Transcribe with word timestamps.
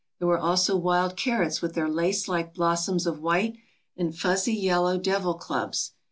There 0.17 0.27
were 0.27 0.39
also 0.39 0.75
wild 0.77 1.15
carrots 1.15 1.61
with 1.61 1.75
their 1.75 1.87
lace 1.87 2.27
like 2.27 2.55
blossoms 2.55 3.05
of 3.05 3.19
white, 3.21 3.59
and 3.95 4.17
fuzzy 4.17 4.55
yellow 4.55 4.97
devil 4.97 5.35
clubs. 5.35 5.91